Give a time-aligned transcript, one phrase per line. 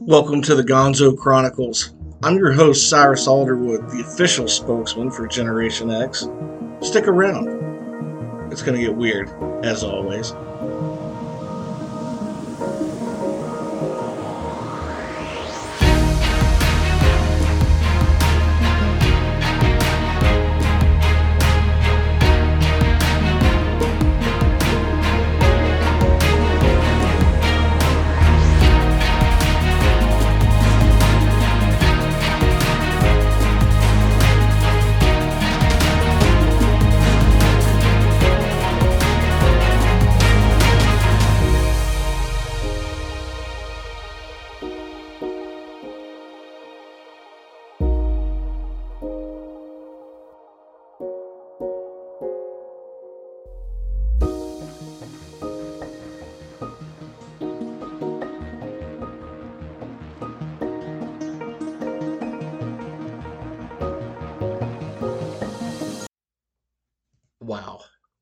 [0.00, 1.92] Welcome to the Gonzo Chronicles.
[2.22, 6.28] I'm your host, Cyrus Alderwood, the official spokesman for Generation X.
[6.80, 7.48] Stick around.
[8.52, 9.28] It's going to get weird,
[9.64, 10.32] as always.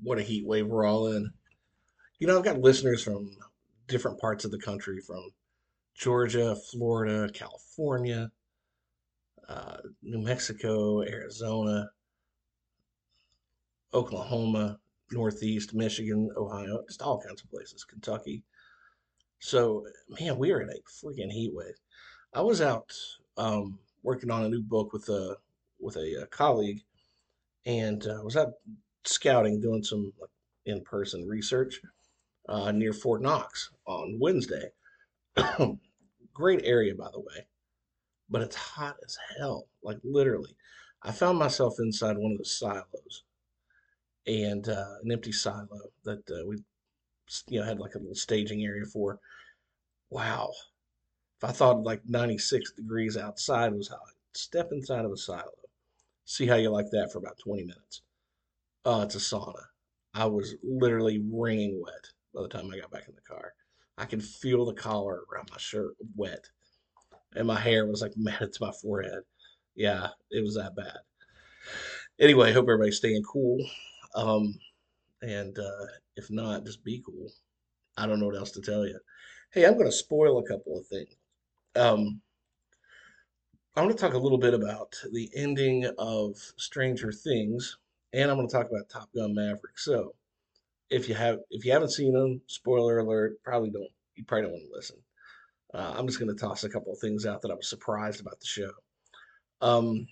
[0.00, 1.30] What a heat wave we're all in.
[2.18, 3.30] You know, I've got listeners from
[3.88, 5.30] different parts of the country, from
[5.94, 8.30] Georgia, Florida, California,
[9.48, 11.90] uh, New Mexico, Arizona,
[13.92, 14.78] Oklahoma,
[15.10, 18.42] Northeast, Michigan, Ohio, just all kinds of places, Kentucky.
[19.40, 21.74] So, man, we are in a freaking heat wave.
[22.32, 22.92] I was out
[23.36, 25.36] um, working on a new book with a
[25.80, 26.82] with a, uh colleague,
[27.66, 28.52] and uh, was out
[29.04, 30.30] scouting, doing some like,
[30.66, 31.80] in-person research
[32.48, 34.70] uh, near Fort Knox on Wednesday.
[36.34, 37.46] Great area, by the way,
[38.30, 39.66] but it's hot as hell.
[39.82, 40.56] Like literally,
[41.02, 43.24] I found myself inside one of the silos,
[44.26, 45.66] and uh, an empty silo
[46.04, 46.56] that uh, we,
[47.48, 49.18] you know, had like a little staging area for.
[50.10, 50.50] Wow,
[51.38, 53.98] if I thought like 96 degrees outside was hot,
[54.34, 55.50] step inside of a silo.
[56.24, 58.02] See how you like that for about 20 minutes.
[58.84, 59.62] Oh, it's a sauna.
[60.14, 63.54] I was literally wringing wet by the time I got back in the car.
[63.98, 66.50] I could feel the collar around my shirt wet,
[67.34, 69.22] and my hair was like matted to my forehead.
[69.74, 70.98] Yeah, it was that bad.
[72.18, 73.58] Anyway, hope everybody's staying cool.
[74.14, 74.58] Um,
[75.22, 77.32] and uh, if not, just be cool.
[77.98, 78.98] I don't know what else to tell you.
[79.52, 81.16] Hey, I'm going to spoil a couple of things.
[81.76, 82.20] Um,
[83.76, 87.78] I want to talk a little bit about the ending of Stranger Things,
[88.12, 89.78] and I'm going to talk about Top Gun Maverick.
[89.78, 90.14] So,
[90.90, 94.52] if you have if you haven't seen them, spoiler alert, probably don't you probably don't
[94.52, 94.96] want to listen.
[95.74, 98.20] Uh, I'm just going to toss a couple of things out that I was surprised
[98.20, 98.70] about the show.
[99.62, 100.06] Um,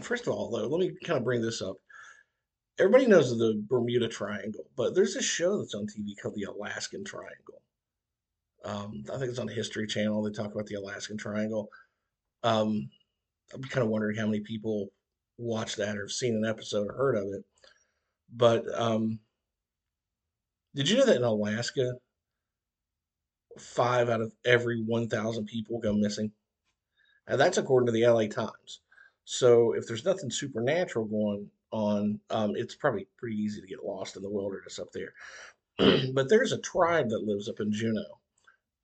[0.00, 1.76] first of all, though, let me kind of bring this up.
[2.78, 7.04] Everybody knows the Bermuda Triangle, but there's this show that's on TV called the Alaskan
[7.04, 7.60] Triangle.
[8.64, 10.22] Um, I think it's on the History Channel.
[10.22, 11.68] They talk about the Alaskan Triangle.
[12.42, 12.88] Um,
[13.52, 14.90] I'm kind of wondering how many people
[15.40, 17.44] watched that or seen an episode or heard of it.
[18.34, 19.18] But um,
[20.74, 21.94] did you know that in Alaska,
[23.58, 26.30] five out of every 1,000 people go missing?
[27.26, 28.80] And that's according to the LA Times.
[29.24, 34.16] So if there's nothing supernatural going on, um, it's probably pretty easy to get lost
[34.16, 35.12] in the wilderness up there.
[36.14, 38.18] but there's a tribe that lives up in Juneau.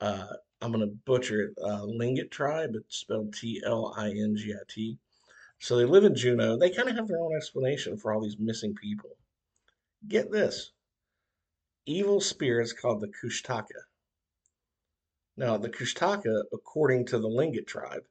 [0.01, 0.27] Uh,
[0.63, 1.55] I'm going to butcher it.
[1.63, 2.71] Uh, Tlingit tribe.
[2.75, 4.99] It's spelled T L I N G I T.
[5.59, 6.59] So they live in Juneau.
[6.59, 9.11] They kind of have their own explanation for all these missing people.
[10.07, 10.73] Get this
[11.87, 13.85] evil spirits called the Kushtaka.
[15.37, 18.03] Now, the Kushtaka, according to the Tlingit tribe,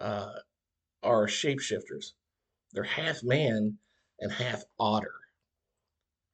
[0.00, 0.32] uh,
[1.02, 2.12] are shapeshifters.
[2.72, 3.78] They're half man
[4.20, 5.14] and half otter.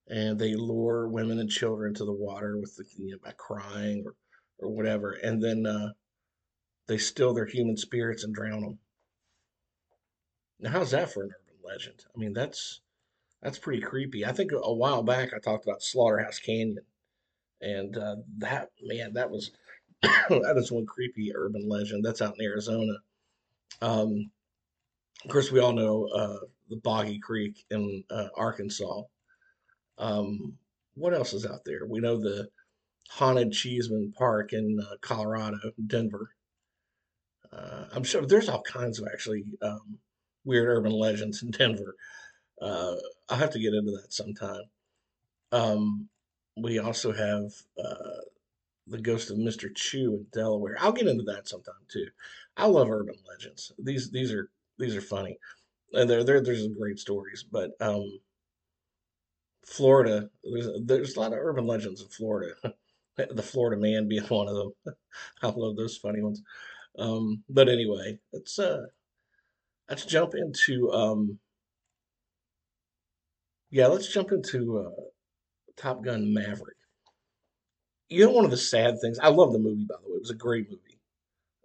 [0.08, 4.04] And they lure women and children to the water with the, you know, by crying
[4.04, 4.14] or,
[4.58, 5.12] or whatever.
[5.12, 5.92] And then uh,
[6.88, 8.78] they steal their human spirits and drown them.
[10.62, 12.04] Now, how's that for an urban legend?
[12.14, 12.80] I mean, that's
[13.42, 14.24] that's pretty creepy.
[14.24, 16.78] I think a while back I talked about Slaughterhouse Canyon,
[17.60, 19.50] and uh, that man, that was
[20.02, 22.04] that is one creepy urban legend.
[22.04, 22.94] That's out in Arizona.
[23.80, 24.30] Um,
[25.24, 29.02] of course, we all know uh, the Boggy Creek in uh, Arkansas.
[29.98, 30.54] Um,
[30.94, 31.86] what else is out there?
[31.86, 32.48] We know the
[33.10, 36.30] haunted Cheeseman Park in uh, Colorado, Denver.
[37.52, 39.98] Uh, I'm sure there's all kinds of actually um,
[40.44, 41.96] weird urban legends in Denver.
[42.60, 42.94] Uh,
[43.28, 44.62] I'll have to get into that sometime.
[45.50, 46.08] Um,
[46.56, 47.52] we also have
[47.82, 48.22] uh,
[48.86, 49.74] the ghost of Mr.
[49.74, 50.76] Chew in Delaware.
[50.80, 52.06] I'll get into that sometime too.
[52.56, 53.72] I love urban legends.
[53.78, 55.38] These these are these are funny,
[55.92, 57.44] and they're, they're there's some great stories.
[57.50, 58.20] But um,
[59.64, 62.54] Florida, there's there's a lot of urban legends in Florida.
[63.16, 64.94] the Florida Man being one of them.
[65.42, 66.42] I love those funny ones.
[66.98, 68.86] Um, but anyway, let's uh,
[69.92, 71.38] let's jump into um,
[73.70, 75.02] yeah, let's jump into uh,
[75.76, 76.78] Top Gun Maverick.
[78.08, 79.18] You know, one of the sad things.
[79.18, 80.16] I love the movie, by the way.
[80.16, 80.98] It was a great movie.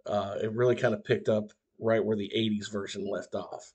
[0.04, 3.72] Uh, it really kind of picked up right where the '80s version left off,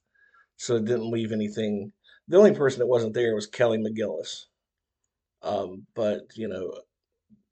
[0.58, 1.92] so it didn't leave anything.
[2.28, 4.46] The only person that wasn't there was Kelly McGillis.
[5.42, 6.76] Um, but you know,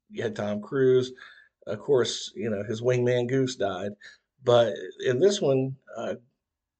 [0.08, 1.10] you had Tom Cruise.
[1.66, 3.90] Of course, you know his wingman Goose died,
[4.44, 4.74] but
[5.04, 6.14] in this one, uh,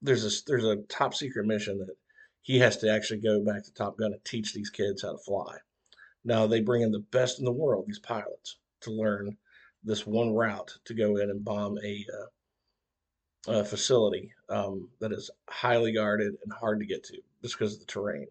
[0.02, 1.94] there's a there's a top secret mission that
[2.42, 5.18] he has to actually go back to Top Gun and teach these kids how to
[5.18, 5.56] fly.
[6.24, 9.36] Now they bring in the best in the world, these pilots, to learn
[9.84, 12.06] this one route to go in and bomb a,
[13.48, 17.74] uh, a facility um, that is highly guarded and hard to get to just because
[17.74, 18.26] of the terrain.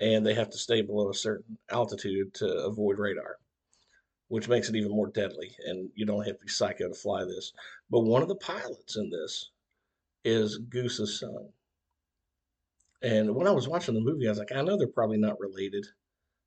[0.00, 3.38] And they have to stay below a certain altitude to avoid radar
[4.28, 5.54] which makes it even more deadly.
[5.66, 7.52] And you don't have to be psycho to fly this.
[7.90, 9.50] But one of the pilots in this
[10.24, 11.48] is Goose's son.
[13.02, 15.38] And when I was watching the movie, I was like, I know they're probably not
[15.38, 15.86] related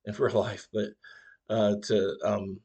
[0.06, 0.89] in real life, but
[1.50, 2.59] uh, to um,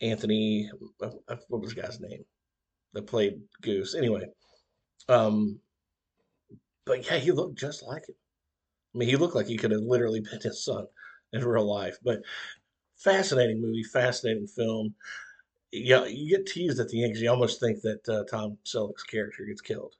[0.00, 0.70] Anthony,
[1.02, 2.24] uh, uh, what was the guy's name
[2.92, 3.94] that played Goose?
[3.94, 4.26] Anyway,
[5.08, 5.58] um,
[6.84, 8.14] but yeah, he looked just like him.
[8.94, 10.86] I mean, he looked like he could have literally been his son
[11.32, 11.98] in real life.
[12.02, 12.22] But
[12.96, 14.94] fascinating movie, fascinating film.
[15.72, 19.02] Yeah, you get teased at the end because you almost think that uh, Tom Selleck's
[19.02, 19.94] character gets killed,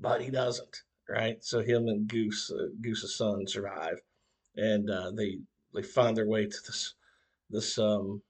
[0.00, 0.82] but he doesn't.
[1.08, 1.42] Right?
[1.44, 4.00] So him and Goose, uh, Goose's son, survive,
[4.56, 5.38] and uh, they
[5.74, 6.94] they find their way to this
[7.50, 8.22] this um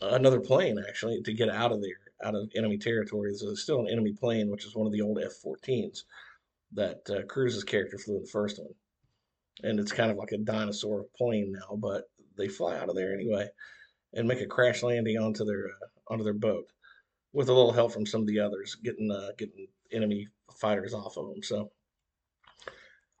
[0.00, 3.32] another plane actually to get out of there, out of enemy territory.
[3.40, 6.04] There's still an enemy plane, which is one of the old F-14s
[6.72, 8.74] that uh, Cruise's character flew in the first one
[9.62, 12.04] and it's kind of like a dinosaur plane now, but
[12.36, 13.48] they fly out of there anyway
[14.14, 16.66] and make a crash landing onto their uh, onto their boat
[17.32, 20.28] with a little help from some of the others, getting uh, getting enemy
[20.60, 21.42] fighters off of them.
[21.42, 21.70] So,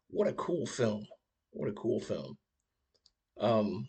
[0.08, 1.06] what a cool film!
[1.52, 2.36] What a cool film.
[3.40, 3.88] Um.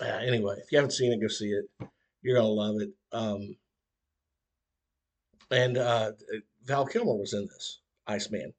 [0.00, 1.88] Uh, anyway, if you haven't seen it, go see it.
[2.22, 2.90] You're gonna love it.
[3.12, 3.56] Um.
[5.50, 6.12] And uh,
[6.64, 8.54] Val Kilmer was in this Iceman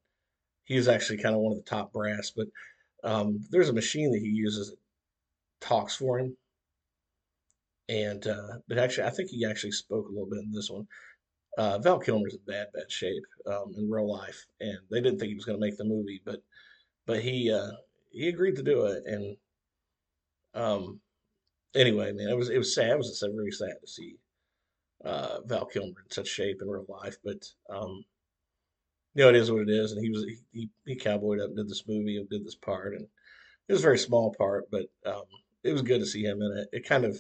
[0.66, 2.32] he was actually kind of one of the top brass.
[2.36, 2.48] But
[3.04, 4.78] um, there's a machine that he uses that
[5.66, 6.36] talks for him.
[7.88, 10.88] And uh, but actually, I think he actually spoke a little bit in this one.
[11.58, 15.30] Uh, Val Kilmer's in bad, bad shape um, in real life, and they didn't think
[15.30, 16.42] he was going to make the movie, but
[17.06, 17.72] but he uh,
[18.12, 19.04] he agreed to do it.
[19.06, 19.38] And
[20.54, 21.00] um,
[21.76, 22.92] anyway, man, it was it was sad.
[22.92, 24.18] It was very sad to see
[25.04, 28.04] uh, Val Kilmer in such shape in real life, but um,
[29.14, 29.92] you know, it is what it is.
[29.92, 32.94] And he was he he cowboyed up and did this movie and did this part,
[32.96, 33.08] and
[33.68, 35.24] it was a very small part, but um,
[35.64, 36.70] it was good to see him in it.
[36.78, 37.18] It kind of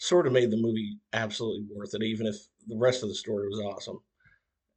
[0.00, 2.34] sort of made the movie absolutely worth it, even if
[2.66, 4.00] the rest of the story was awesome.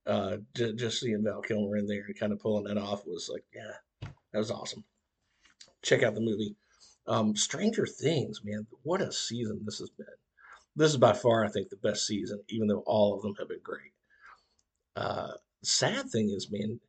[0.05, 3.29] Uh, just, just seeing Val Kilmer in there and kind of pulling that off was
[3.31, 4.83] like, yeah, that was awesome.
[5.81, 6.57] Check out the movie.
[7.07, 10.05] Um, Stranger Things, man, what a season this has been.
[10.75, 13.47] This is by far, I think, the best season, even though all of them have
[13.47, 13.93] been great.
[14.97, 15.31] Uh,
[15.63, 16.81] sad thing is, man,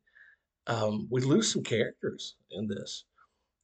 [0.67, 3.05] um, we lose some characters in this.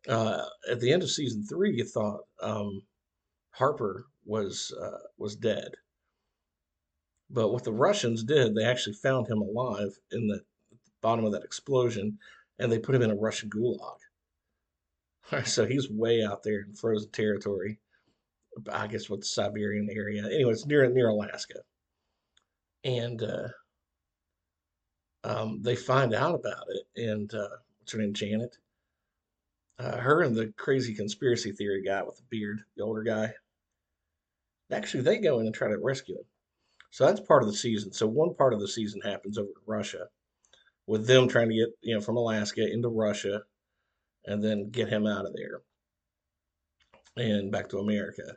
[0.07, 2.81] Uh, at the end of season three, you thought um,
[3.51, 5.71] Hopper was uh, was dead,
[7.29, 10.41] but what the Russians did, they actually found him alive in the
[11.01, 12.17] bottom of that explosion,
[12.59, 13.97] and they put him in a Russian gulag.
[15.45, 17.79] so he's way out there in frozen territory.
[18.71, 20.25] I guess what the Siberian area.
[20.25, 21.59] Anyway, it's near near Alaska,
[22.83, 23.47] and uh,
[25.23, 27.47] um, they find out about it, and uh,
[27.79, 28.57] what's her name, Janet?
[29.79, 33.33] Uh, her and the crazy conspiracy theory guy with the beard, the older guy.
[34.71, 36.25] Actually, they go in and try to rescue him.
[36.91, 37.91] So that's part of the season.
[37.93, 40.07] So one part of the season happens over in Russia,
[40.87, 43.41] with them trying to get you know from Alaska into Russia,
[44.25, 45.61] and then get him out of there
[47.17, 48.35] and back to America.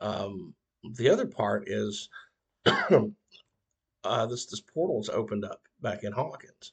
[0.00, 0.54] Um,
[0.94, 2.08] the other part is
[2.66, 6.72] uh, this this portal's opened up back in Hawkins,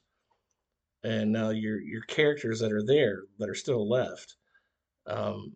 [1.02, 4.36] and now your your characters that are there that are still left,
[5.06, 5.54] um,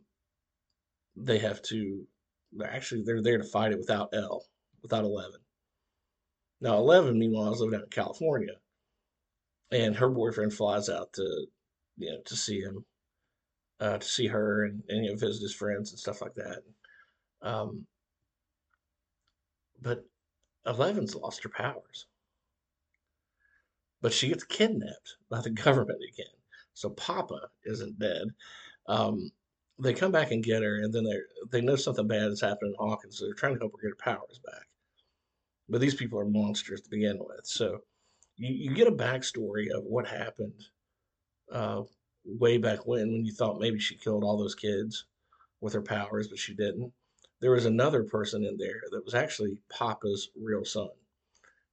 [1.17, 2.07] they have to
[2.65, 4.45] actually they're there to fight it without L,
[4.83, 5.41] without Eleven.
[6.61, 8.55] Now Eleven, meanwhile, is living out in California,
[9.71, 11.47] and her boyfriend flies out to
[11.97, 12.85] you know to see him,
[13.81, 16.63] uh, to see her and, and you know visit his friends and stuff like that.
[17.43, 17.87] Um,
[19.81, 20.05] but
[20.67, 22.07] Eleven's lost her powers.
[24.01, 26.27] But she gets kidnapped by the government again.
[26.75, 28.29] So Papa isn't dead.
[28.87, 29.31] Um,
[29.81, 31.19] they come back and get her, and then they
[31.51, 33.97] they know something bad has happened in Hawkins, so they're trying to help her get
[33.97, 34.67] her powers back.
[35.69, 37.79] But these people are monsters to begin with, so
[38.37, 40.65] you, you get a backstory of what happened
[41.53, 41.83] uh,
[42.25, 45.07] way back when, when you thought maybe she killed all those kids
[45.61, 46.93] with her powers, but she didn't.
[47.41, 50.89] There was another person in there that was actually Papa's real son,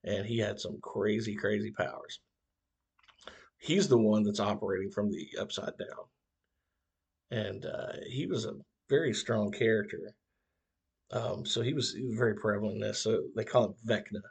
[0.04, 2.20] and he had some crazy, crazy powers.
[3.58, 6.06] He's the one that's operating from the upside down
[7.32, 8.54] and uh, he was a
[8.90, 10.14] very strong character.
[11.12, 13.02] Um, so he was, he was very prevalent in this.
[13.02, 14.22] So they call him Vecna.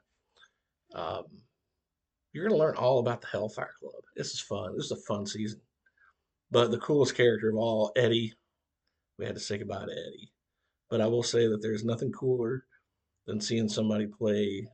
[0.94, 1.24] Um,
[2.32, 4.02] you're going to learn all about the Hellfire Club.
[4.16, 4.76] This is fun.
[4.76, 5.60] This is a fun season.
[6.50, 8.32] But the coolest character of all, Eddie,
[9.18, 10.32] we had to say goodbye to Eddie.
[10.90, 12.64] But I will say that there's nothing cooler
[13.26, 14.66] than seeing somebody play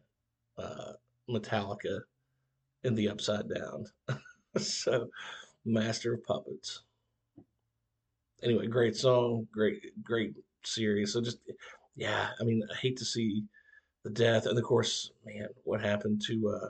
[0.58, 0.92] uh,
[1.28, 2.00] Metallica
[2.84, 3.86] in the Upside Down.
[4.58, 5.08] so,
[5.64, 6.82] Master of Puppets
[8.42, 11.12] anyway, great song, great, great series.
[11.12, 11.38] So just,
[11.96, 13.44] yeah, I mean, I hate to see
[14.04, 16.68] the death, and of course, man, what happened to uh,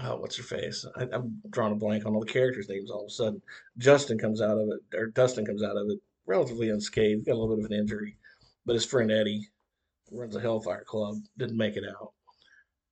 [0.00, 0.84] oh, what's her face?
[0.96, 2.90] I, I'm drawing a blank on all the characters' names.
[2.90, 3.42] All of a sudden,
[3.78, 7.26] Justin comes out of it, or Dustin comes out of it relatively unscathed.
[7.26, 8.16] Got a little bit of an injury,
[8.66, 9.48] but his friend Eddie
[10.10, 11.16] runs a Hellfire Club.
[11.38, 12.12] Didn't make it out,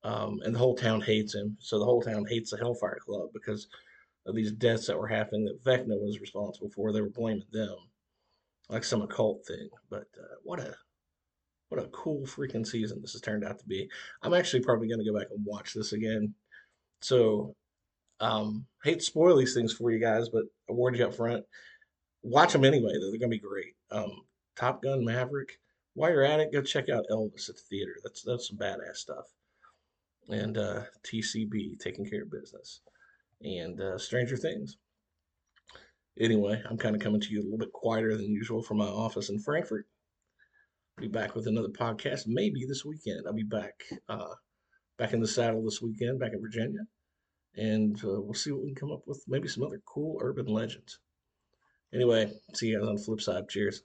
[0.03, 1.57] um, and the whole town hates him.
[1.59, 3.67] So the whole town hates the Hellfire Club because
[4.25, 6.91] of these deaths that were happening that Vecna was responsible for.
[6.91, 7.75] They were blaming them,
[8.69, 9.69] like some occult thing.
[9.89, 10.75] But uh, what a
[11.69, 13.89] what a cool freaking season this has turned out to be.
[14.21, 16.33] I'm actually probably going to go back and watch this again.
[17.01, 17.55] So,
[18.19, 21.45] um, hate to spoil these things for you guys, but I warned you up front.
[22.23, 22.91] Watch them anyway.
[22.91, 23.73] They're going to be great.
[23.89, 24.11] Um,
[24.55, 25.59] Top Gun Maverick.
[25.93, 27.95] While you're at it, go check out Elvis at the theater.
[28.03, 29.25] That's that's some badass stuff.
[30.29, 32.81] And uh, TCB, taking care of business
[33.43, 34.77] and uh, Stranger Things.
[36.19, 38.85] Anyway, I'm kind of coming to you a little bit quieter than usual from my
[38.85, 39.85] office in Frankfort.
[40.97, 43.23] Be back with another podcast maybe this weekend.
[43.25, 43.73] I'll be back
[44.09, 44.35] uh,
[44.97, 46.81] back in the saddle this weekend, back in Virginia,
[47.55, 49.23] and uh, we'll see what we can come up with.
[49.27, 50.99] Maybe some other cool urban legends.
[51.93, 53.49] Anyway, see you guys on the flip side.
[53.49, 53.83] Cheers.